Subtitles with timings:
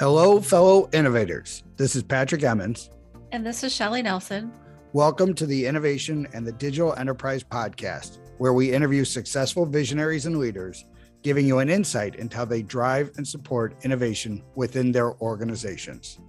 [0.00, 1.64] Hello, fellow innovators.
[1.76, 2.88] This is Patrick Emmons.
[3.32, 4.52] And this is Shelly Nelson.
[4.92, 10.38] Welcome to the Innovation and the Digital Enterprise Podcast, where we interview successful visionaries and
[10.38, 10.84] leaders,
[11.24, 16.20] giving you an insight into how they drive and support innovation within their organizations.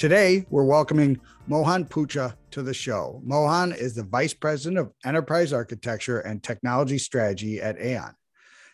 [0.00, 3.20] Today, we're welcoming Mohan Pucha to the show.
[3.22, 8.14] Mohan is the Vice President of Enterprise Architecture and Technology Strategy at Aon.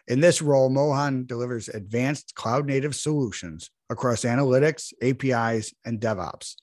[0.07, 6.55] In this role, Mohan delivers advanced cloud native solutions across analytics, APIs, and DevOps,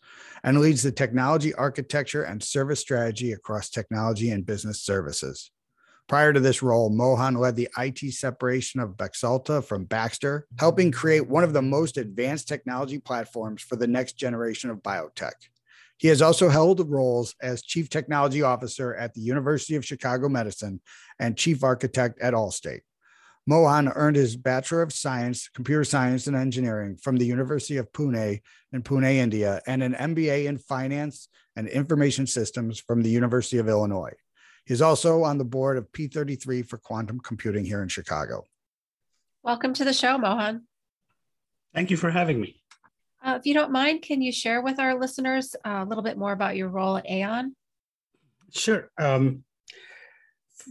[0.45, 5.51] and leads the technology architecture and service strategy across technology and business services.
[6.09, 11.29] Prior to this role, Mohan led the IT separation of Baxalta from Baxter, helping create
[11.29, 15.33] one of the most advanced technology platforms for the next generation of biotech.
[15.97, 20.81] He has also held roles as Chief Technology Officer at the University of Chicago Medicine
[21.19, 22.81] and Chief Architect at Allstate.
[23.45, 28.41] Mohan earned his Bachelor of Science, Computer Science and Engineering from the University of Pune
[28.71, 33.67] in Pune, India, and an MBA in Finance and Information Systems from the University of
[33.67, 34.13] Illinois.
[34.65, 38.45] He's also on the board of P33 for quantum computing here in Chicago.
[39.43, 40.63] Welcome to the show, Mohan.
[41.73, 42.61] Thank you for having me.
[43.21, 46.17] Uh, if you don't mind, can you share with our listeners uh, a little bit
[46.17, 47.55] more about your role at Aon?
[48.53, 48.89] Sure.
[48.97, 49.43] Um,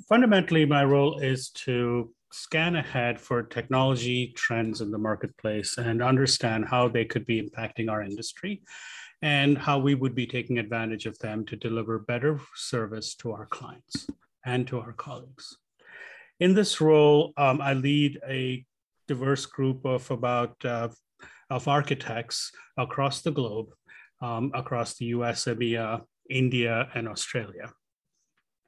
[0.09, 6.65] fundamentally, my role is to scan ahead for technology trends in the marketplace and understand
[6.67, 8.63] how they could be impacting our industry
[9.23, 13.47] and how we would be taking advantage of them to deliver better service to our
[13.47, 14.09] clients
[14.45, 15.57] and to our colleagues.
[16.41, 18.65] In this role, um, I lead a
[19.07, 20.89] diverse group of about uh,
[21.51, 23.69] of architects across the globe,
[24.21, 27.71] um, across the US, EMEA, India, and Australia.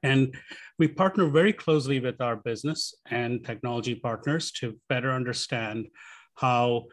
[0.03, 0.35] And
[0.77, 5.87] we partner very closely with our business and technology partners to better understand
[6.35, 6.85] how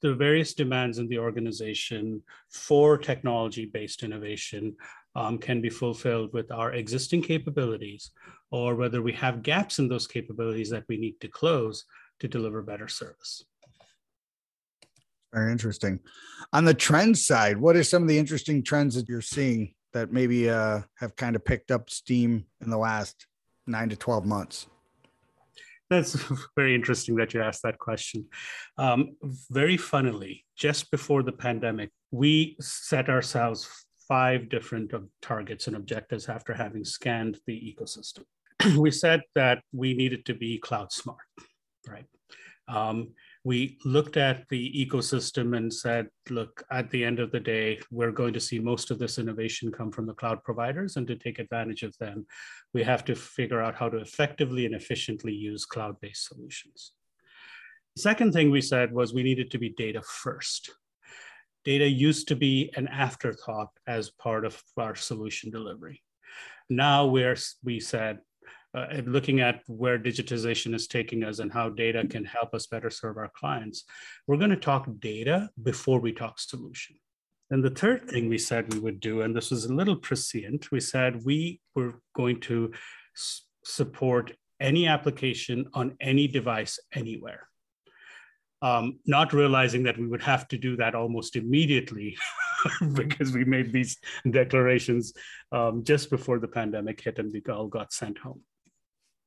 [0.00, 4.76] the various demands in the organization for technology based innovation
[5.14, 8.10] um, can be fulfilled with our existing capabilities,
[8.50, 11.84] or whether we have gaps in those capabilities that we need to close
[12.20, 13.44] to deliver better service.
[15.32, 16.00] Very interesting.
[16.52, 20.12] On the trend side, what are some of the interesting trends that you're seeing that
[20.12, 23.26] maybe uh, have kind of picked up steam in the last
[23.66, 24.66] nine to 12 months?
[25.90, 26.16] That's
[26.56, 28.26] very interesting that you asked that question.
[28.76, 29.16] Um,
[29.50, 33.68] very funnily, just before the pandemic, we set ourselves
[34.06, 38.24] five different targets and objectives after having scanned the ecosystem.
[38.78, 41.18] we said that we needed to be cloud smart,
[41.86, 42.06] right?
[42.66, 43.10] Um,
[43.48, 48.12] we looked at the ecosystem and said, look, at the end of the day, we're
[48.12, 50.96] going to see most of this innovation come from the cloud providers.
[50.96, 52.26] And to take advantage of them,
[52.74, 56.92] we have to figure out how to effectively and efficiently use cloud based solutions.
[57.96, 60.70] The second thing we said was we needed to be data first.
[61.64, 66.02] Data used to be an afterthought as part of our solution delivery.
[66.68, 68.18] Now we're, we said
[68.74, 72.90] uh, looking at where digitization is taking us and how data can help us better
[72.90, 73.84] serve our clients,
[74.26, 76.96] we're going to talk data before we talk solution.
[77.50, 80.70] And the third thing we said we would do, and this was a little prescient,
[80.70, 82.72] we said we were going to
[83.64, 87.48] support any application on any device anywhere.
[88.60, 92.18] Um, not realizing that we would have to do that almost immediately
[92.92, 95.12] because we made these declarations
[95.52, 98.42] um, just before the pandemic hit and we all got sent home.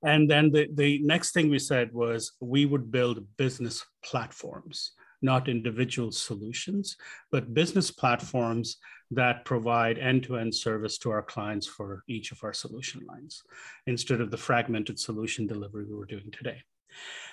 [0.04, 4.92] And then the, the next thing we said was we would build business platforms,
[5.22, 6.98] not individual solutions,
[7.32, 8.78] but business platforms
[9.12, 13.44] that provide end to end service to our clients for each of our solution lines
[13.86, 16.62] instead of the fragmented solution delivery we were doing today.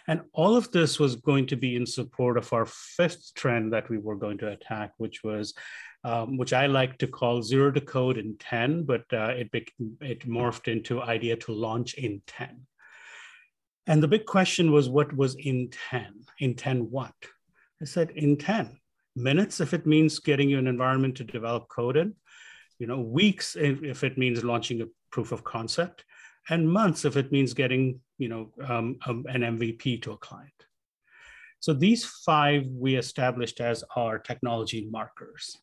[0.07, 3.89] And all of this was going to be in support of our fifth trend that
[3.89, 5.55] we were going to attack, which was
[6.05, 10.29] um, which I like to call zero to code in 10, but uh, it, it
[10.29, 12.67] morphed into idea to launch in 10.
[13.87, 16.15] And the big question was, what was in 10?
[16.41, 17.15] In 10 what?
[17.81, 18.79] I said, in 10
[19.17, 22.15] minutes, if it means getting you an environment to develop code in,
[22.79, 26.05] you know, weeks if, if it means launching a proof of concept,
[26.51, 30.53] and months if it means getting, you know, um, um, an MVP to a client.
[31.61, 35.57] So these five we established as our technology markers.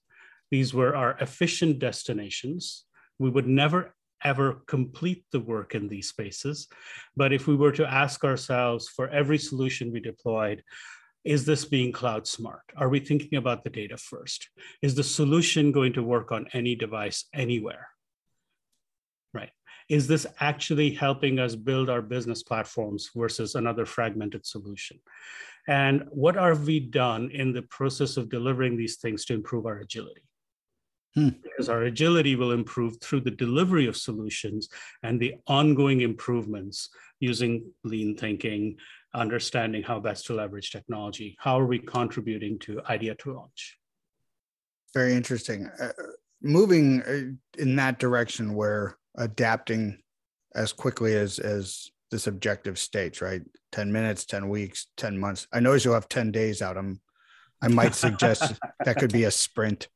[0.51, 2.85] These were our efficient destinations.
[3.19, 6.67] We would never ever complete the work in these spaces.
[7.15, 10.63] But if we were to ask ourselves for every solution we deployed,
[11.23, 12.61] is this being cloud smart?
[12.75, 14.49] Are we thinking about the data first?
[14.81, 17.89] Is the solution going to work on any device anywhere?
[19.33, 19.51] Right.
[19.89, 24.99] is this actually helping us build our business platforms versus another fragmented solution?
[25.67, 29.79] And what have we done in the process of delivering these things to improve our
[29.79, 30.23] agility?
[31.15, 31.29] Hmm.
[31.43, 34.67] Because our agility will improve through the delivery of solutions
[35.01, 36.89] and the ongoing improvements
[37.19, 38.77] using lean thinking,
[39.13, 41.37] understanding how best to leverage technology.
[41.39, 43.77] How are we contributing to idea to launch?
[44.93, 45.69] Very interesting.
[45.79, 45.89] Uh,
[46.41, 49.97] moving uh, in that direction where adapting
[50.53, 53.41] as quickly as as this objective states, right?
[53.71, 55.47] 10 minutes, 10 weeks, 10 months.
[55.51, 56.77] I notice you'll have 10 days out.
[56.77, 57.01] I'm
[57.61, 58.53] I might suggest
[58.85, 59.87] that could be a sprint.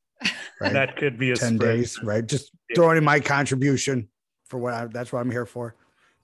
[0.59, 0.73] Right?
[0.73, 1.59] That could be a 10 sprint.
[1.59, 2.25] days, right?
[2.25, 4.09] Just throwing in my contribution
[4.45, 5.75] for what I, that's what I'm here for.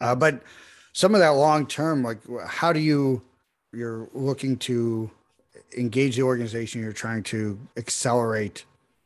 [0.01, 0.41] Uh, but
[0.93, 3.21] some of that long term, like how do you
[3.73, 5.09] you're looking to
[5.77, 8.65] engage the organization, you're trying to accelerate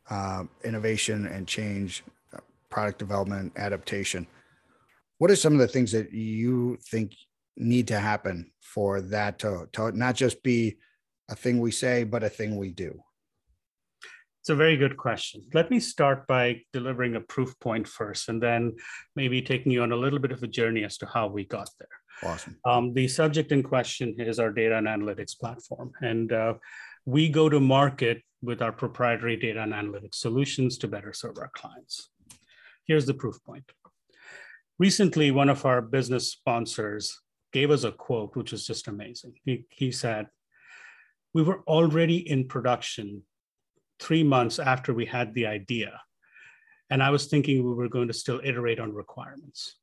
[0.09, 2.03] uh, innovation and change,
[2.33, 2.39] uh,
[2.69, 4.27] product development, adaptation.
[5.17, 7.13] What are some of the things that you think
[7.57, 10.77] need to happen for that to, to not just be
[11.29, 12.99] a thing we say, but a thing we do?
[14.49, 15.43] It's a very good question.
[15.53, 18.73] Let me start by delivering a proof point first, and then
[19.15, 21.69] maybe taking you on a little bit of a journey as to how we got
[21.77, 22.31] there.
[22.31, 22.57] Awesome.
[22.65, 25.91] Um, the subject in question is our data and analytics platform.
[26.01, 26.55] And uh,
[27.05, 31.51] we go to market with our proprietary data and analytics solutions to better serve our
[31.53, 32.09] clients.
[32.87, 33.71] Here's the proof point.
[34.79, 37.21] Recently, one of our business sponsors
[37.53, 39.33] gave us a quote, which is just amazing.
[39.45, 40.25] He, he said,
[41.35, 43.21] We were already in production
[43.99, 46.01] three months after we had the idea.
[46.89, 49.75] And I was thinking we were going to still iterate on requirements.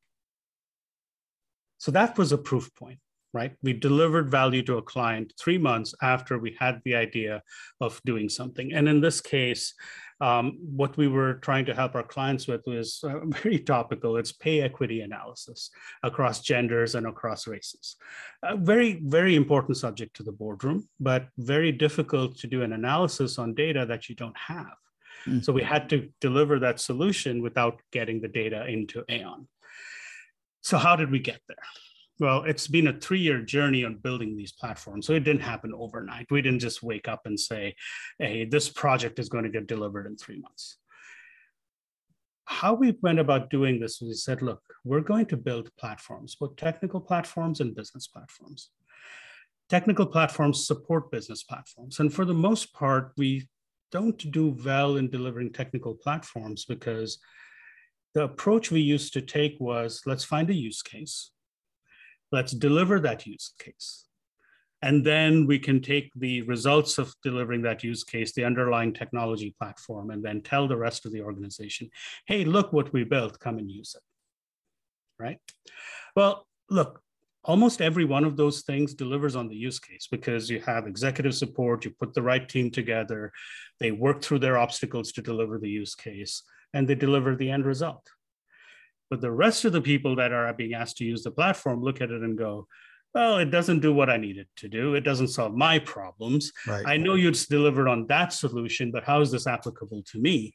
[1.78, 2.98] So that was a proof point
[3.32, 3.54] right?
[3.62, 7.42] We delivered value to a client three months after we had the idea
[7.80, 8.72] of doing something.
[8.72, 9.74] And in this case,
[10.20, 14.16] um, what we were trying to help our clients with was uh, very topical.
[14.16, 15.70] It's pay equity analysis
[16.02, 17.96] across genders and across races.
[18.42, 23.38] A very, very important subject to the boardroom, but very difficult to do an analysis
[23.38, 24.76] on data that you don't have.
[25.26, 25.40] Mm-hmm.
[25.40, 29.48] So we had to deliver that solution without getting the data into Aon.
[30.62, 31.56] So how did we get there?
[32.18, 35.06] Well, it's been a three year journey on building these platforms.
[35.06, 36.26] So it didn't happen overnight.
[36.30, 37.74] We didn't just wake up and say,
[38.18, 40.78] hey, this project is going to get delivered in three months.
[42.44, 46.36] How we went about doing this was we said, look, we're going to build platforms,
[46.36, 48.70] both technical platforms and business platforms.
[49.68, 51.98] Technical platforms support business platforms.
[51.98, 53.48] And for the most part, we
[53.90, 57.18] don't do well in delivering technical platforms because
[58.14, 61.32] the approach we used to take was let's find a use case
[62.36, 64.04] Let's deliver that use case.
[64.82, 69.54] And then we can take the results of delivering that use case, the underlying technology
[69.58, 71.88] platform, and then tell the rest of the organization,
[72.26, 74.02] hey, look what we built, come and use it.
[75.18, 75.38] Right?
[76.14, 77.00] Well, look,
[77.42, 81.34] almost every one of those things delivers on the use case because you have executive
[81.34, 83.32] support, you put the right team together,
[83.80, 86.42] they work through their obstacles to deliver the use case,
[86.74, 88.06] and they deliver the end result.
[89.10, 92.00] But the rest of the people that are being asked to use the platform look
[92.00, 92.66] at it and go,
[93.14, 94.94] well, it doesn't do what I need it to do.
[94.94, 96.52] It doesn't solve my problems.
[96.66, 96.84] Right.
[96.86, 100.54] I know you'd delivered on that solution, but how is this applicable to me?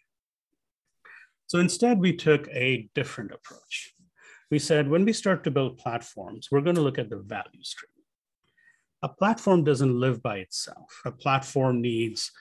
[1.47, 3.93] So instead, we took a different approach.
[4.51, 7.63] We said, when we start to build platforms, we're going to look at the value
[7.63, 7.89] stream.
[9.01, 11.01] A platform doesn't live by itself.
[11.05, 12.31] A platform needs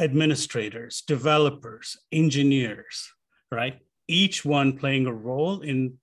[0.00, 3.12] administrators, developers, engineers,
[3.52, 3.78] right?
[4.08, 5.98] Each one playing a role in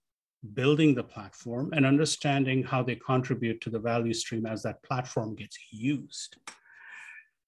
[0.53, 5.35] building the platform and understanding how they contribute to the value stream as that platform
[5.35, 6.37] gets used.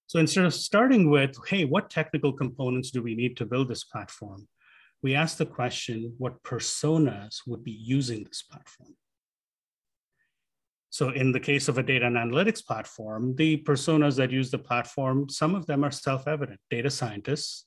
[0.08, 3.84] So instead of starting with, hey, what technical components do we need to build this
[3.84, 4.48] platform?
[5.02, 8.96] We ask the question, what personas would be using this platform?
[10.92, 14.60] So in the case of a data and analytics platform, the personas that use the
[14.60, 17.66] platform, some of them are self-evident, data scientists,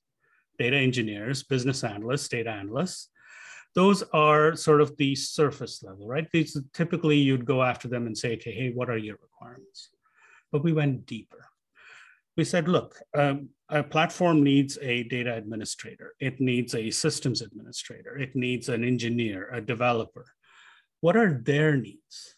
[0.59, 3.09] data engineers, business analysts, data analysts.
[3.75, 6.31] Those are sort of the surface level, right?
[6.33, 9.91] These typically you'd go after them and say, okay, hey, what are your requirements?
[10.51, 11.47] But we went deeper.
[12.37, 16.15] We said, look, um, a platform needs a data administrator.
[16.21, 18.17] It needs a systems administrator.
[18.17, 20.27] It needs an engineer, a developer.
[21.01, 22.37] What are their needs?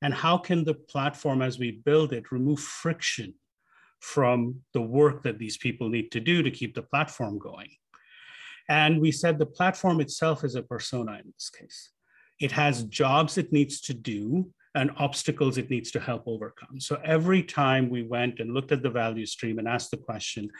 [0.00, 3.34] And how can the platform, as we build it, remove friction
[4.04, 7.70] from the work that these people need to do to keep the platform going.
[8.68, 11.90] And we said the platform itself is a persona in this case.
[12.38, 16.80] It has jobs it needs to do and obstacles it needs to help overcome.
[16.80, 20.50] So every time we went and looked at the value stream and asked the question,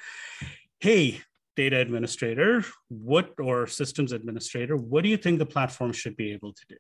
[0.81, 1.21] hey,
[1.55, 6.53] data administrator, what or systems administrator, what do you think the platform should be able
[6.55, 6.77] to do?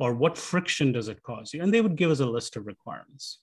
[0.00, 1.62] Or what friction does it cause you?
[1.62, 3.40] And they would give us a list of requirements.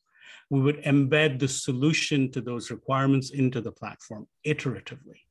[0.49, 5.21] We would embed the solution to those requirements into the platform iteratively.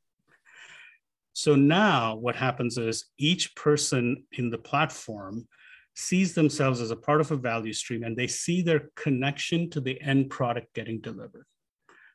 [1.33, 5.49] So now what happens is each person in the platform
[5.95, 9.81] sees themselves as a part of a value stream and they see their connection to
[9.81, 11.47] the end product getting delivered.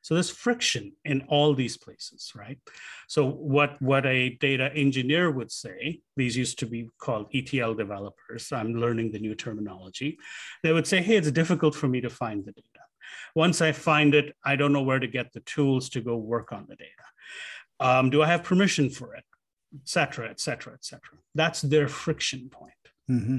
[0.02, 2.58] So there's friction in all these places, right?
[3.08, 8.52] So what, what a data engineer would say, these used to be called ETL developers.
[8.52, 10.18] I'm learning the new terminology.
[10.64, 12.66] They would say, hey, it's difficult for me to find the data.
[13.36, 16.52] Once I find it, I don't know where to get the tools to go work
[16.52, 16.90] on the data.
[17.80, 19.24] Um, do I have permission for it?
[19.74, 21.18] Et cetera, et cetera, et cetera.
[21.36, 22.74] That's their friction point.
[23.10, 23.38] Mm-hmm.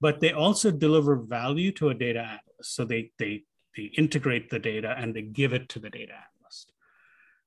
[0.00, 2.74] But they also deliver value to a data analyst.
[2.74, 3.44] So they, they
[3.76, 6.72] they integrate the data and they give it to the data analyst.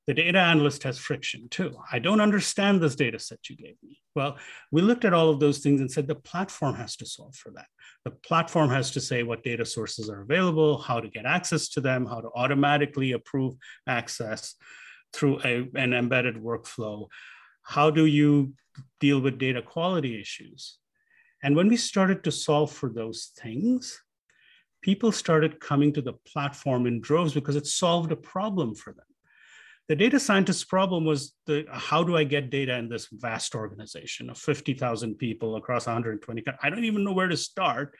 [0.05, 1.77] The data analyst has friction too.
[1.91, 4.01] I don't understand this data set you gave me.
[4.15, 4.37] Well,
[4.71, 7.51] we looked at all of those things and said the platform has to solve for
[7.51, 7.67] that.
[8.03, 11.81] The platform has to say what data sources are available, how to get access to
[11.81, 13.55] them, how to automatically approve
[13.87, 14.55] access
[15.13, 17.07] through a, an embedded workflow.
[17.61, 18.53] How do you
[18.99, 20.77] deal with data quality issues?
[21.43, 24.01] And when we started to solve for those things,
[24.83, 29.05] people started coming to the platform in droves because it solved a problem for them.
[29.89, 34.29] The data scientist's problem was the how do I get data in this vast organization
[34.29, 37.95] of 50,000 people across 120 I don't even know where to start.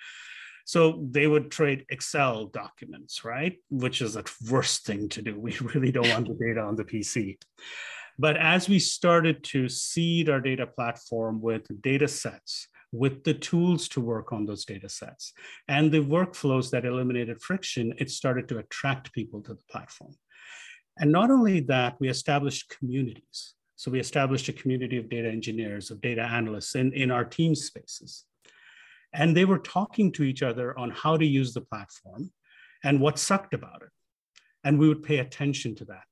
[0.65, 3.57] So they would trade Excel documents, right?
[3.69, 5.37] Which is the worst thing to do.
[5.47, 7.37] We really don't want the data on the PC.
[8.17, 13.89] But as we started to seed our data platform with data sets with the tools
[13.89, 15.33] to work on those data sets
[15.67, 20.15] and the workflows that eliminated friction, it started to attract people to the platform.
[21.00, 23.55] And not only that, we established communities.
[23.75, 27.55] So we established a community of data engineers, of data analysts in, in our team
[27.55, 28.25] spaces.
[29.12, 32.31] And they were talking to each other on how to use the platform
[32.83, 33.89] and what sucked about it.
[34.63, 36.03] And we would pay attention to that.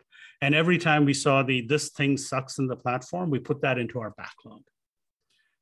[0.41, 3.77] And every time we saw the this thing sucks in the platform, we put that
[3.77, 4.63] into our backlog.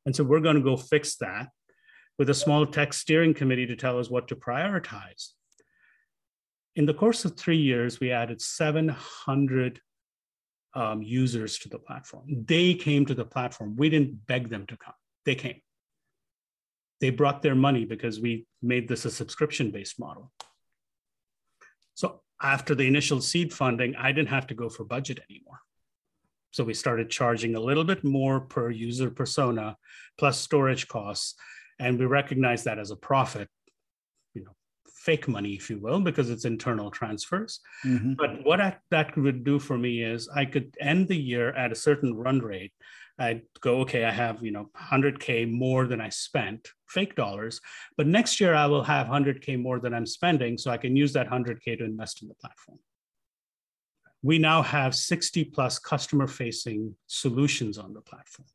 [0.09, 1.49] And so we're going to go fix that
[2.17, 5.33] with a small tech steering committee to tell us what to prioritize.
[6.75, 9.79] In the course of three years, we added 700
[10.73, 12.23] um, users to the platform.
[12.47, 13.75] They came to the platform.
[13.75, 15.61] We didn't beg them to come, they came.
[17.01, 20.31] They brought their money because we made this a subscription based model.
[21.93, 25.59] So after the initial seed funding, I didn't have to go for budget anymore.
[26.51, 29.77] So we started charging a little bit more per user persona
[30.17, 31.35] plus storage costs.
[31.79, 33.47] And we recognize that as a profit,
[34.33, 34.55] you know,
[34.93, 37.61] fake money, if you will, because it's internal transfers.
[37.85, 38.13] Mm-hmm.
[38.13, 41.71] But what I, that would do for me is I could end the year at
[41.71, 42.73] a certain run rate.
[43.17, 47.59] I'd go, okay, I have, you know, 100K more than I spent, fake dollars.
[47.97, 50.57] But next year I will have 100K more than I'm spending.
[50.57, 52.79] So I can use that 100K to invest in the platform
[54.21, 58.47] we now have 60 plus customer facing solutions on the platform.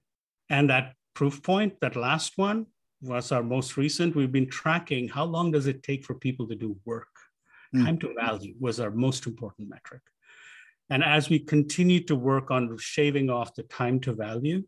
[0.51, 2.67] And that proof point, that last one
[3.01, 4.15] was our most recent.
[4.15, 7.09] We've been tracking how long does it take for people to do work?
[7.75, 7.85] Mm.
[7.85, 10.03] Time to value was our most important metric.
[10.91, 14.65] And as we continue to work on shaving off the time to value,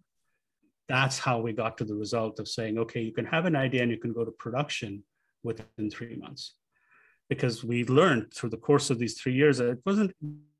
[0.88, 3.82] that's how we got to the result of saying, okay, you can have an idea
[3.82, 5.02] and you can go to production
[5.42, 6.54] within three months
[7.28, 10.14] because we learned through the course of these three years that it wasn't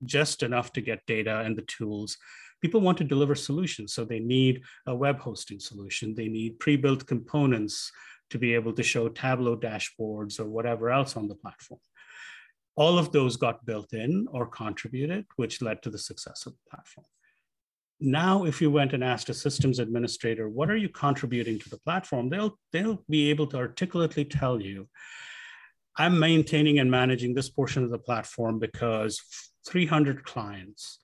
[0.05, 2.17] just enough to get data and the tools.
[2.61, 3.93] People want to deliver solutions.
[3.95, 6.15] So they need a web hosting solution.
[6.15, 7.93] They need pre-built components
[8.31, 11.81] to be able to show Tableau dashboards or whatever else on the platform.
[12.75, 16.71] All of those got built in or contributed, which led to the success of the
[16.71, 17.07] platform.
[18.01, 21.79] Now, if you went and asked a systems administrator, what are you contributing to the
[21.79, 22.29] platform?
[22.29, 24.89] They'll, they'll be able to articulately tell you
[25.99, 29.21] I'm maintaining and managing this portion of the platform because
[29.69, 30.99] 300 clients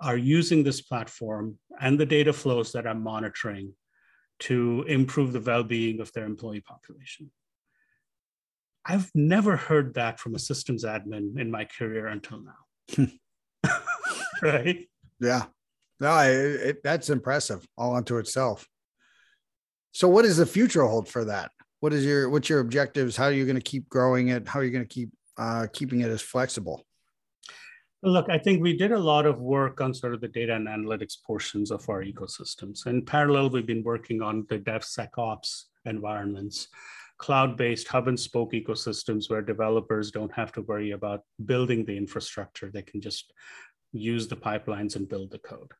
[0.00, 3.74] are using this platform and the data flows that I'm monitoring
[4.40, 7.30] to improve the well-being of their employee population.
[8.84, 13.06] I've never heard that from a systems admin in my career until now.
[14.42, 14.88] right?
[15.20, 15.44] Yeah.
[16.00, 18.66] No, it, it, that's impressive all unto itself.
[19.92, 21.52] So, what does the future hold for that?
[21.82, 24.60] What is your what's your objectives how are you going to keep growing it how
[24.60, 26.84] are you going to keep uh, keeping it as flexible
[28.04, 30.66] Look, I think we did a lot of work on sort of the data and
[30.66, 32.84] analytics portions of our ecosystems.
[32.88, 36.66] In parallel, we've been working on the DevSecOps environments,
[37.18, 42.72] cloud-based hub and spoke ecosystems where developers don't have to worry about building the infrastructure.
[42.74, 43.32] They can just
[43.92, 45.70] use the pipelines and build the code.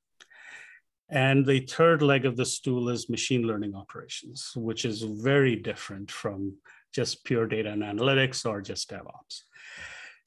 [1.12, 6.10] And the third leg of the stool is machine learning operations, which is very different
[6.10, 6.54] from
[6.90, 9.42] just pure data and analytics or just DevOps.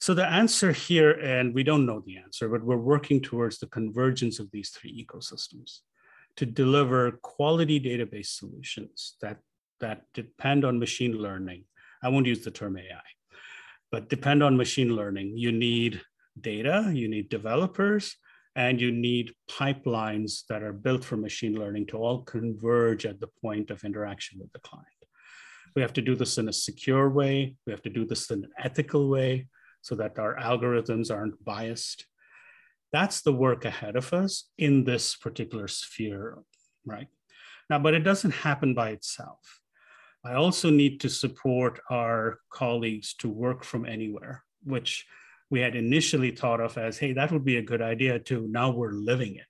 [0.00, 3.66] So the answer here, and we don't know the answer, but we're working towards the
[3.66, 5.80] convergence of these three ecosystems
[6.36, 9.38] to deliver quality database solutions that,
[9.80, 11.64] that depend on machine learning.
[12.00, 13.08] I won't use the term AI,
[13.90, 15.36] but depend on machine learning.
[15.36, 16.02] You need
[16.40, 18.14] data, you need developers,
[18.56, 23.28] and you need pipelines that are built for machine learning to all converge at the
[23.42, 24.86] point of interaction with the client.
[25.76, 27.54] We have to do this in a secure way.
[27.66, 29.48] We have to do this in an ethical way
[29.82, 32.06] so that our algorithms aren't biased.
[32.92, 36.38] That's the work ahead of us in this particular sphere,
[36.86, 37.08] right?
[37.68, 39.60] Now, but it doesn't happen by itself.
[40.24, 45.04] I also need to support our colleagues to work from anywhere, which
[45.50, 48.46] we had initially thought of as, hey, that would be a good idea too.
[48.50, 49.46] Now we're living it,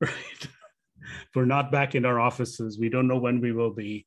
[0.00, 0.48] right?
[1.34, 2.78] we're not back in our offices.
[2.78, 4.06] We don't know when we will be.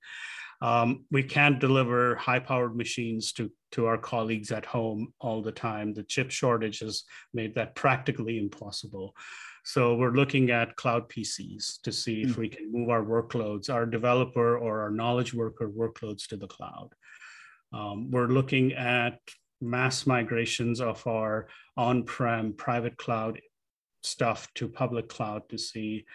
[0.61, 5.93] Um, we can't deliver high-powered machines to, to our colleagues at home all the time.
[5.93, 7.03] The chip shortage has
[7.33, 9.13] made that practically impossible.
[9.65, 12.41] So we're looking at cloud PCs to see if hmm.
[12.41, 16.89] we can move our workloads, our developer or our knowledge worker workloads to the cloud.
[17.73, 19.19] Um, we're looking at
[19.63, 23.39] mass migrations of our on-prem private cloud
[24.03, 26.05] stuff to public cloud to see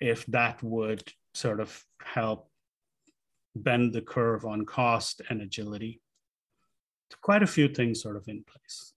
[0.00, 1.02] if that would
[1.34, 2.50] sort of help
[3.56, 6.00] bend the curve on cost and agility.
[7.22, 8.92] Quite a few things sort of in place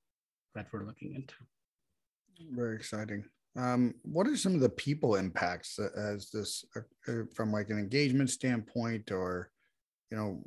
[0.54, 1.36] that we're looking into.
[2.52, 3.24] Very exciting.
[3.56, 7.80] Um, what are some of the people impacts as this uh, uh, from like an
[7.80, 9.52] engagement standpoint or
[10.10, 10.44] you know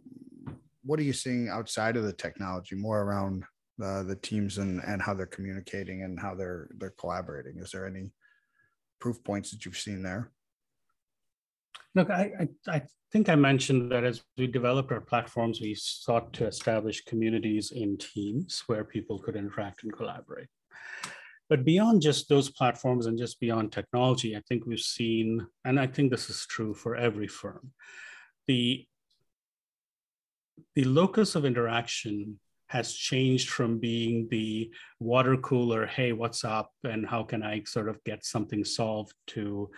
[0.85, 3.45] what are you seeing outside of the technology more around
[3.83, 7.59] uh, the teams and and how they're communicating and how they're they're collaborating.
[7.59, 8.11] Is there any
[9.01, 10.31] proof points that you've seen there?
[11.95, 16.33] Look, I, I, I think I mentioned that as we developed our platforms, we sought
[16.35, 20.49] to establish communities in teams where people could interact and collaborate.
[21.49, 25.87] But beyond just those platforms and just beyond technology, I think we've seen, and I
[25.87, 27.71] think this is true for every firm,
[28.49, 28.87] the,
[30.75, 32.41] the locus of interaction
[32.75, 37.89] has changed from being the water cooler, hey, what's up, and how can I sort
[37.89, 39.71] of get something solved to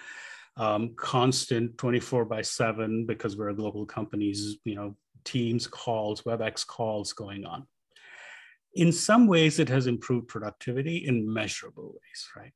[0.57, 6.67] um, constant 24 by 7 because we're a global companies, you know, Teams calls, WebEx
[6.67, 7.67] calls going on.
[8.73, 12.53] In some ways, it has improved productivity in measurable ways, right?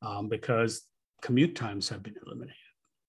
[0.00, 0.82] Um, because
[1.20, 2.56] commute times have been eliminated.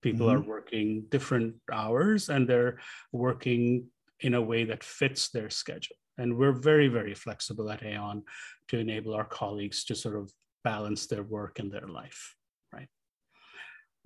[0.04, 0.44] People mm-hmm.
[0.44, 2.78] are working different hours and they're
[3.12, 3.88] working
[4.20, 5.96] in a way that fits their schedule.
[6.18, 8.24] And we're very, very flexible at Aon
[8.70, 10.32] to enable our colleagues to sort of
[10.64, 12.36] balance their work and their life,
[12.72, 12.88] right?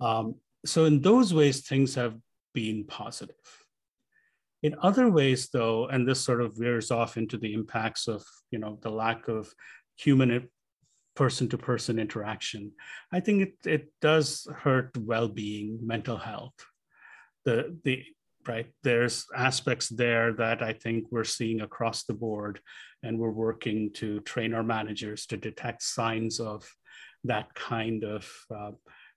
[0.00, 2.16] Um, so in those ways, things have
[2.54, 3.36] been positive.
[4.62, 8.58] In other ways, though, and this sort of veers off into the impacts of, you
[8.58, 9.52] know, the lack of
[9.96, 10.48] human
[11.14, 12.72] person-to-person interaction,
[13.12, 16.54] I think it, it does hurt well-being, mental health.
[17.44, 18.04] The, the
[18.48, 18.66] right?
[18.82, 22.60] There's aspects there that I think we're seeing across the board,
[23.02, 26.68] and we're working to train our managers to detect signs of
[27.24, 28.70] that kind of uh,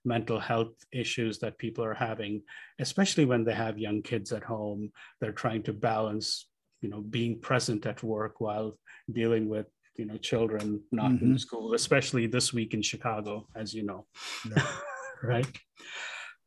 [0.04, 2.42] mental health issues that people are having,
[2.78, 4.92] especially when they have young kids at home.
[5.20, 6.48] They're trying to balance,
[6.82, 8.78] you know, being present at work while
[9.10, 9.66] dealing with
[9.96, 11.32] you know children not mm-hmm.
[11.32, 14.06] in school especially this week in chicago as you know
[14.48, 14.66] yeah.
[15.22, 15.46] right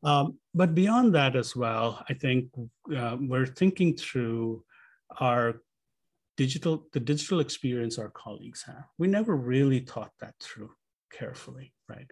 [0.02, 2.50] um, but beyond that as well, I think
[2.94, 4.64] uh, we're thinking through
[5.20, 5.60] our
[6.36, 8.84] digital, the digital experience our colleagues have.
[8.98, 10.70] We never really thought that through
[11.12, 12.10] carefully, right?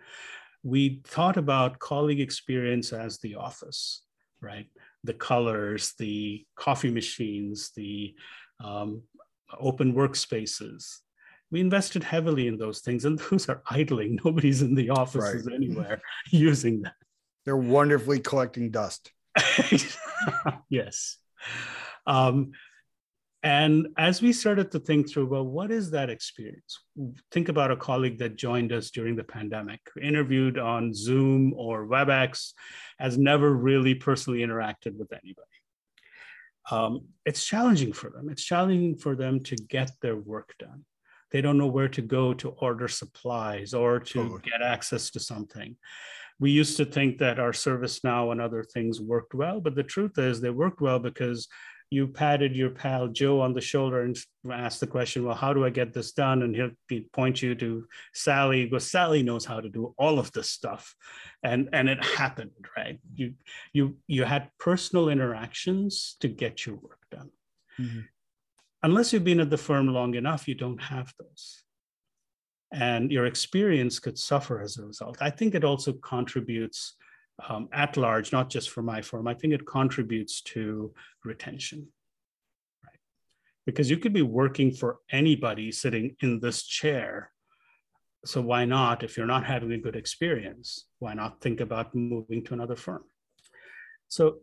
[0.62, 4.02] We thought about colleague experience as the office,
[4.40, 4.66] right?
[5.04, 8.14] The colors, the coffee machines, the
[8.62, 9.02] um,
[9.58, 11.00] open workspaces.
[11.50, 14.20] We invested heavily in those things, and those are idling.
[14.24, 15.54] Nobody's in the offices right.
[15.54, 16.94] anywhere using that.
[17.44, 19.10] They're wonderfully collecting dust.
[20.68, 21.18] yes.
[22.06, 22.52] Um,
[23.42, 26.78] and as we started to think through, well, what is that experience?
[27.30, 32.52] Think about a colleague that joined us during the pandemic, interviewed on Zoom or WebEx,
[32.98, 35.46] has never really personally interacted with anybody.
[36.70, 38.30] Um, it's challenging for them.
[38.30, 40.86] It's challenging for them to get their work done.
[41.30, 45.76] They don't know where to go to order supplies or to get access to something
[46.40, 50.18] we used to think that our ServiceNow and other things worked well, but the truth
[50.18, 51.48] is they worked well because
[51.90, 54.16] you patted your pal Joe on the shoulder and
[54.50, 56.42] asked the question, well, how do I get this done?
[56.42, 60.50] And he'll point you to Sally, because Sally knows how to do all of this
[60.50, 60.94] stuff.
[61.42, 62.98] And, and it happened, right?
[63.14, 63.34] You,
[63.72, 67.30] you, you had personal interactions to get your work done.
[67.78, 68.00] Mm-hmm.
[68.82, 71.63] Unless you've been at the firm long enough, you don't have those.
[72.74, 75.16] And your experience could suffer as a result.
[75.20, 76.94] I think it also contributes
[77.48, 80.92] um, at large, not just for my firm, I think it contributes to
[81.24, 81.86] retention.
[82.84, 82.98] Right?
[83.64, 87.30] Because you could be working for anybody sitting in this chair.
[88.24, 92.42] So why not, if you're not having a good experience, why not think about moving
[92.44, 93.04] to another firm?
[94.08, 94.38] So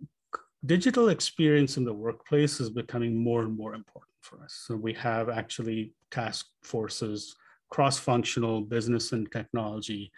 [0.65, 4.53] digital experience in the workplace is becoming more and more important for us.
[4.67, 7.35] So we have actually task forces,
[7.71, 10.11] cross-functional business and technology,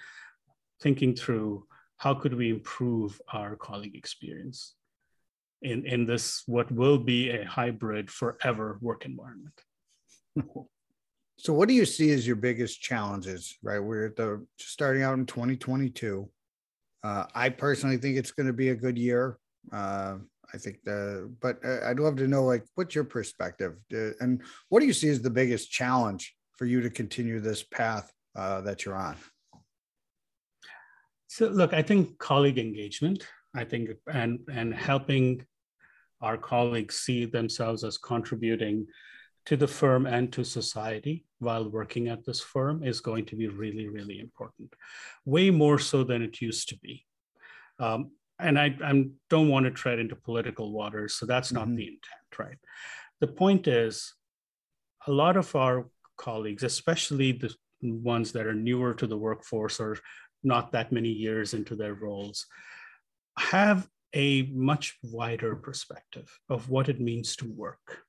[0.81, 1.65] thinking through
[1.97, 4.75] how could we improve our colleague experience
[5.61, 9.53] in, in this what will be a hybrid forever work environment.
[11.37, 13.79] So what do you see as your biggest challenges right?
[13.79, 16.29] We're at the starting out in 2022
[17.03, 19.37] uh, i personally think it's going to be a good year.
[19.71, 20.17] Uh,
[20.53, 23.75] i think the but uh, i'd love to know like what's your perspective?
[23.93, 27.63] Uh, and what do you see as the biggest challenge for you to continue this
[27.63, 29.15] path uh, that you're on
[31.33, 35.43] so look, I think colleague engagement, I think, and and helping
[36.21, 38.85] our colleagues see themselves as contributing
[39.47, 43.47] to the firm and to society while working at this firm is going to be
[43.47, 44.75] really, really important,
[45.25, 47.03] way more so than it used to be.
[47.79, 51.77] Um, and I, I, don't want to tread into political waters, so that's not mm-hmm.
[51.77, 52.59] the intent, right?
[53.21, 54.13] The point is,
[55.07, 55.87] a lot of our
[56.17, 59.97] colleagues, especially the ones that are newer to the workforce or
[60.43, 62.45] not that many years into their roles,
[63.37, 67.99] have a much wider perspective of what it means to work.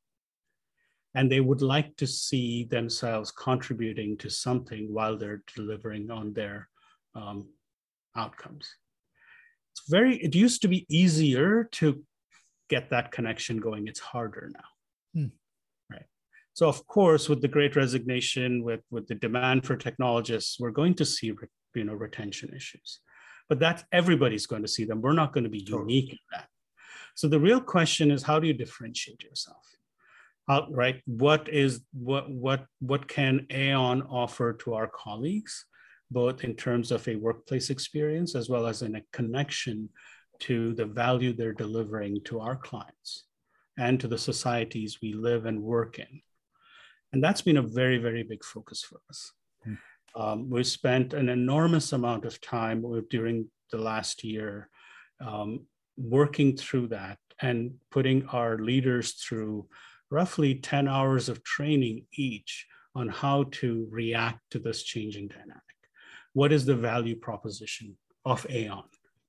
[1.15, 6.69] And they would like to see themselves contributing to something while they're delivering on their
[7.15, 7.49] um,
[8.17, 8.69] outcomes.
[9.73, 12.03] It's very, it used to be easier to
[12.69, 13.87] get that connection going.
[13.87, 15.21] It's harder now.
[15.21, 15.29] Hmm.
[16.55, 20.95] So of course, with the great resignation, with, with the demand for technologists, we're going
[20.95, 21.33] to see
[21.75, 23.01] you know retention issues.
[23.49, 25.03] But that's everybody's going to see them.
[25.03, 26.47] We're not going to be unique in that.
[27.17, 29.65] So the real question is how do you differentiate yourself?
[30.49, 35.65] How, right what is what what what can aon offer to our colleagues
[36.11, 39.89] both in terms of a workplace experience as well as in a connection
[40.41, 43.25] to the value they're delivering to our clients
[43.79, 46.21] and to the societies we live and work in
[47.15, 49.33] and that's been a very very big focus for us
[50.17, 54.69] um, we spent an enormous amount of time during the last year
[55.25, 59.67] um, working through that and putting our leaders through
[60.11, 65.63] roughly 10 hours of training each on how to react to this changing dynamic.
[66.33, 68.85] What is the value proposition of Aon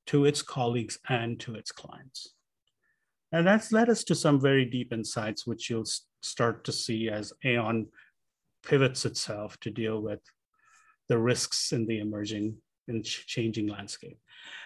[0.07, 2.33] to its colleagues and to its clients?
[3.31, 5.85] And that's led us to some very deep insights, which you'll
[6.25, 7.87] start to see as Aon
[8.65, 10.19] pivots itself to deal with
[11.07, 12.57] the risks in the emerging
[12.87, 14.17] and changing landscape.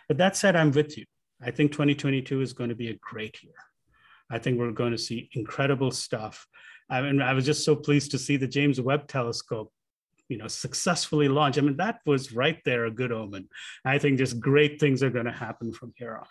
[0.07, 1.05] But that said, I'm with you.
[1.41, 3.53] I think 2022 is going to be a great year.
[4.29, 6.45] I think we're going to see incredible stuff.
[6.89, 9.71] I mean, I was just so pleased to see the James Webb Telescope,
[10.27, 11.57] you know, successfully launch.
[11.57, 13.49] I mean, that was right there a good omen.
[13.85, 16.27] I think just great things are going to happen from here on.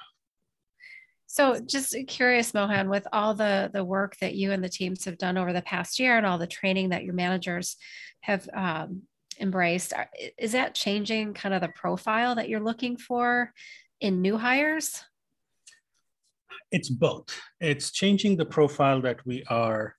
[1.30, 5.18] So, just curious, Mohan, with all the the work that you and the teams have
[5.18, 7.76] done over the past year, and all the training that your managers
[8.20, 9.02] have um,
[9.38, 9.92] embraced
[10.38, 13.52] is that changing kind of the profile that you're looking for
[14.00, 15.04] in new hires?
[16.72, 17.38] It's both.
[17.60, 19.96] It's changing the profile that we are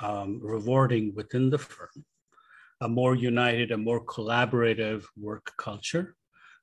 [0.00, 2.04] um, rewarding within the firm.
[2.80, 6.16] A more united a more collaborative work culture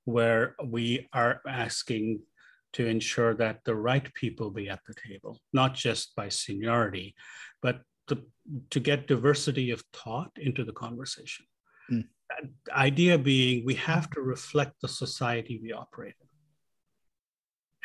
[0.06, 2.22] where we are asking
[2.78, 7.13] to ensure that the right people be at the table not just by seniority
[7.62, 8.16] but to,
[8.70, 11.46] to get diversity of thought into the conversation
[11.92, 12.04] mm
[12.72, 16.28] idea being we have to reflect the society we operate in.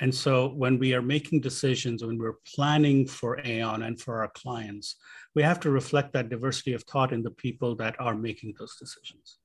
[0.01, 4.33] And so when we are making decisions, when we're planning for Aon and for our
[4.35, 4.97] clients,
[5.35, 8.75] we have to reflect that diversity of thought in the people that are making those
[8.77, 9.39] decisions.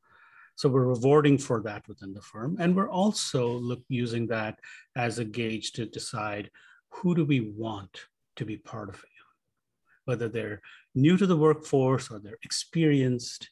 [0.57, 2.57] So we're rewarding for that within the firm.
[2.59, 4.59] And we're also look, using that
[4.95, 6.49] as a gauge to decide
[6.89, 7.99] who do we want
[8.37, 9.35] to be part of Aon,
[10.05, 10.63] whether they're
[10.95, 13.51] new to the workforce or they're experienced,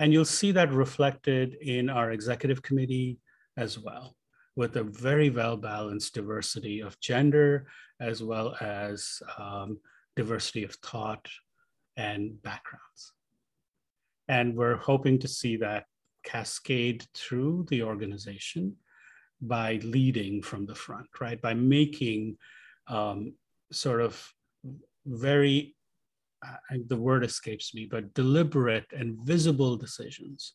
[0.00, 3.18] and you'll see that reflected in our executive committee
[3.56, 4.16] as well,
[4.56, 7.68] with a very well balanced diversity of gender
[8.00, 9.78] as well as um,
[10.16, 11.28] diversity of thought
[11.96, 13.12] and backgrounds.
[14.26, 15.84] And we're hoping to see that
[16.24, 18.76] cascade through the organization
[19.40, 21.40] by leading from the front, right?
[21.40, 22.36] By making
[22.88, 23.34] um,
[23.72, 24.22] sort of
[25.06, 25.74] very,
[26.46, 30.54] uh, the word escapes me, but deliberate and visible decisions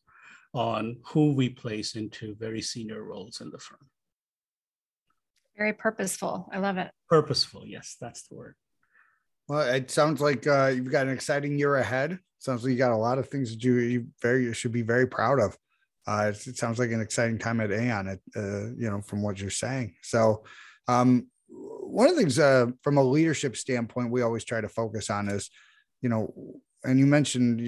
[0.53, 3.89] on who we place into very senior roles in the firm.
[5.57, 6.49] Very purposeful.
[6.51, 6.91] I love it.
[7.09, 7.65] Purposeful.
[7.65, 8.55] Yes, that's the word.
[9.47, 12.19] Well, it sounds like uh, you've got an exciting year ahead.
[12.39, 14.81] Sounds like you got a lot of things that you, you very you should be
[14.81, 15.57] very proud of.
[16.07, 18.07] Uh, it, it, sounds like an exciting time at Aon.
[18.07, 19.95] It, uh, you know, from what you're saying.
[20.01, 20.43] So,
[20.87, 25.09] um, one of the things uh, from a leadership standpoint, we always try to focus
[25.09, 25.49] on is,
[26.01, 26.33] you know,
[26.83, 27.59] and you mentioned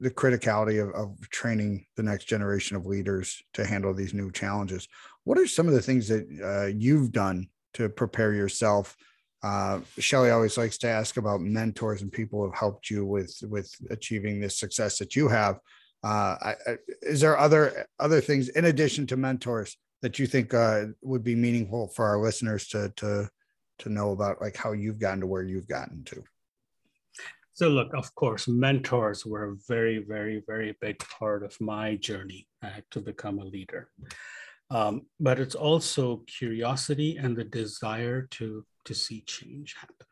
[0.00, 4.88] the criticality of, of, training the next generation of leaders to handle these new challenges.
[5.24, 8.96] What are some of the things that uh, you've done to prepare yourself?
[9.42, 13.36] Uh, Shelly always likes to ask about mentors and people who have helped you with
[13.42, 15.58] with achieving this success that you have.
[16.02, 20.54] Uh, I, I, is there other other things in addition to mentors that you think
[20.54, 23.28] uh, would be meaningful for our listeners to to
[23.80, 26.22] to know about, like how you've gotten to where you've gotten to?
[27.58, 32.46] So, look, of course, mentors were a very, very, very big part of my journey
[32.62, 33.90] uh, to become a leader.
[34.70, 40.06] Um, but it's also curiosity and the desire to, to see change happen.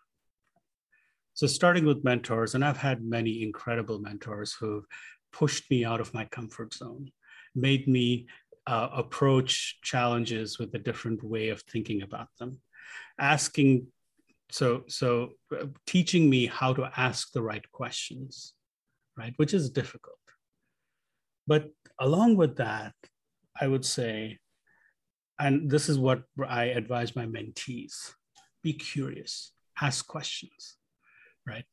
[1.34, 4.86] So, starting with mentors, and I've had many incredible mentors who've
[5.32, 7.10] pushed me out of my comfort zone,
[7.54, 8.26] made me
[8.66, 12.60] uh, approach challenges with a different way of thinking about them,
[13.18, 13.88] asking
[14.50, 18.54] so so uh, teaching me how to ask the right questions
[19.16, 20.18] right which is difficult
[21.46, 22.94] but along with that
[23.60, 24.38] i would say
[25.38, 28.14] and this is what i advise my mentees
[28.70, 29.52] be curious
[29.88, 30.76] ask questions
[31.46, 31.64] right?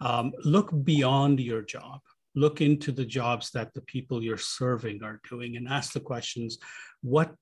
[0.00, 2.00] Um, look beyond your job.
[2.34, 6.58] Look into the jobs that the people you're serving are doing and ask the questions
[7.02, 7.34] what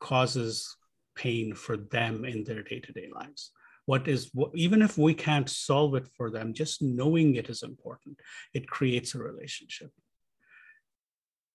[0.00, 0.76] causes
[1.14, 3.52] pain for them in their day-to-day lives?
[3.86, 8.20] What is even if we can't solve it for them just knowing it is important
[8.54, 9.90] it creates a relationship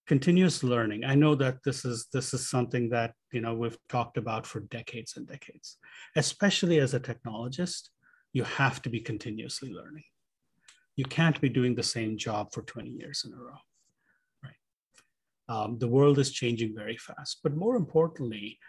[0.07, 1.03] continuous learning.
[1.03, 4.61] I know that this is this is something that you know we've talked about for
[4.61, 5.77] decades and decades.
[6.15, 7.89] Especially as a technologist
[8.33, 10.03] you have to be continuously learning.
[10.95, 13.57] You can't be doing the same job for 20 years in a row
[14.43, 14.59] right?
[15.49, 17.39] Um, the world is changing very fast.
[17.43, 18.59] But more importantly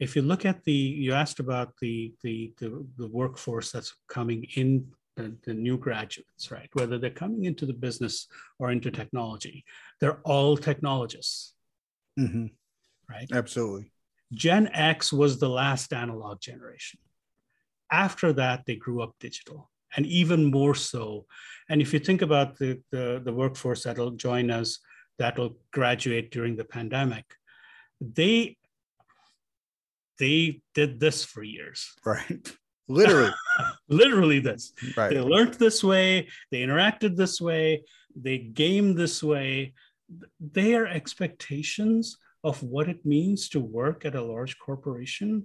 [0.00, 4.46] if you look at the, you asked about the, the, the, the workforce that's coming
[4.54, 4.86] in,
[5.18, 6.68] the, the, new graduates, right?
[6.72, 8.28] Whether they're coming into the business
[8.58, 9.64] or into technology,
[10.00, 11.54] they're all technologists,
[12.18, 12.46] mm-hmm.
[13.10, 13.28] right?
[13.32, 13.90] Absolutely.
[14.32, 17.00] Gen X was the last analog generation.
[17.90, 21.26] After that, they grew up digital and even more so.
[21.68, 24.78] And if you think about the, the, the workforce that'll join us,
[25.18, 27.24] that'll graduate during the pandemic,
[28.00, 28.56] they
[30.18, 31.92] they did this for years.
[32.04, 32.52] Right.
[32.88, 33.32] Literally.
[33.88, 34.72] Literally this.
[34.96, 35.10] Right.
[35.10, 37.84] They learned this way, they interacted this way,
[38.16, 39.74] they gamed this way.
[40.40, 45.44] Their expectations of what it means to work at a large corporation,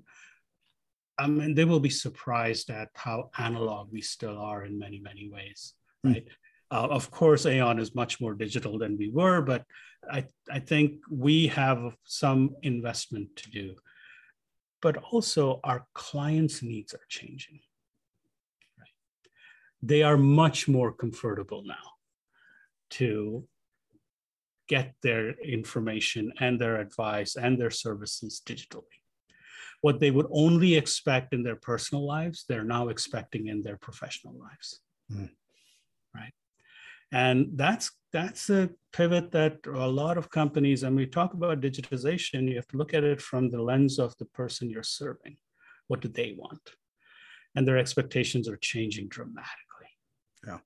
[1.17, 5.29] I mean, they will be surprised at how analog we still are in many, many
[5.29, 6.13] ways, hmm.
[6.13, 6.25] right?
[6.25, 6.31] Mm.
[6.71, 9.63] Uh, of course, Aon is much more digital than we were, but
[10.11, 13.75] I, I think we have some investment to do
[14.83, 17.61] but also our clients' needs are changing.
[18.77, 18.89] Right?
[19.81, 21.87] They are much more comfortable now
[22.99, 23.47] to
[24.67, 28.99] get their information and their advice and their services digitally.
[29.79, 34.35] What they would only expect in their personal lives, they're now expecting in their professional
[34.37, 34.81] lives.
[35.09, 35.29] Mm.
[36.13, 36.33] Right.
[37.13, 42.49] And that's that's a pivot that a lot of companies, and we talk about digitization,
[42.49, 45.37] you have to look at it from the lens of the person you're serving.
[45.87, 46.61] What do they want?
[47.55, 49.89] And their expectations are changing dramatically.
[50.45, 50.57] Yeah.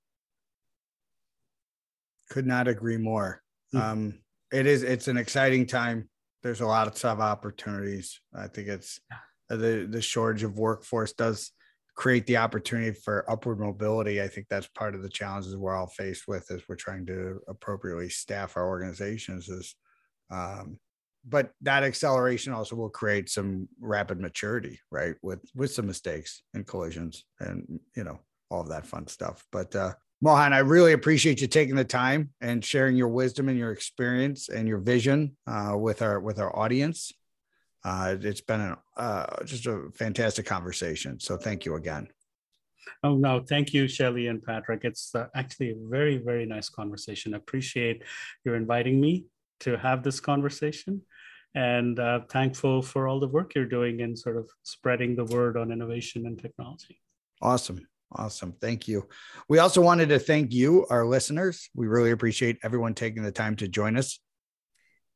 [2.30, 3.42] Could not agree more.
[3.74, 3.92] Mm-hmm.
[3.92, 4.20] Um,
[4.52, 6.10] it is, it's an exciting time.
[6.44, 8.22] There's a lot of opportunities.
[8.34, 9.58] I think it's yeah.
[9.58, 11.52] the, the shortage of workforce does
[11.98, 14.22] create the opportunity for upward mobility.
[14.22, 17.40] I think that's part of the challenges we're all faced with as we're trying to
[17.48, 19.50] appropriately staff our organizations.
[19.50, 19.76] Is
[20.30, 20.80] um,
[21.28, 25.16] but that acceleration also will create some rapid maturity, right?
[25.24, 29.44] With with some mistakes and collisions, and you know all of that fun stuff.
[29.52, 33.58] But uh, Mohan, I really appreciate you taking the time and sharing your wisdom and
[33.58, 37.12] your experience and your vision uh, with our with our audience.
[37.84, 41.20] Uh, it's been an, uh, just a fantastic conversation.
[41.20, 42.08] So thank you again.
[43.04, 44.82] Oh, no, thank you, Shelly and Patrick.
[44.84, 47.34] It's uh, actually a very, very nice conversation.
[47.34, 48.04] I appreciate
[48.44, 49.26] you inviting me
[49.62, 51.02] to have this conversation
[51.56, 55.58] and uh, thankful for all the work you're doing in sort of spreading the word
[55.58, 57.02] on innovation and technology.
[57.42, 57.88] Awesome.
[58.12, 58.54] Awesome.
[58.62, 59.08] Thank you.
[59.50, 61.70] We also wanted to thank you, our listeners.
[61.76, 64.20] We really appreciate everyone taking the time to join us.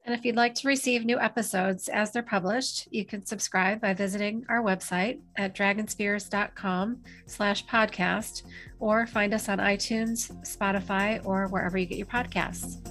[0.06, 3.94] And if you'd like to receive new episodes as they're published, you can subscribe by
[3.94, 8.44] visiting our website at dragonspears.com slash podcast
[8.80, 12.84] or find us on iTunes, Spotify, or wherever you get your podcasts.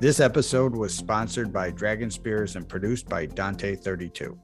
[0.00, 4.36] This episode was sponsored by DragonSpears and produced by Dante32.